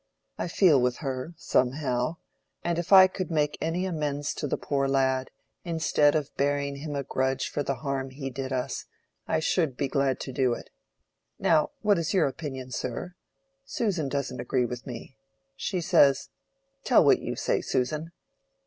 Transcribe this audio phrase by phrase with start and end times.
[0.39, 2.15] I feel with her, somehow,
[2.63, 5.29] and if I could make any amends to the poor lad,
[5.63, 8.85] instead of bearing him a grudge for the harm he did us,
[9.27, 10.71] I should be glad to do it.
[11.37, 13.13] Now, what is your opinion, sir?
[13.63, 15.17] Susan doesn't agree with me;
[15.55, 18.11] she says—tell what you say, Susan."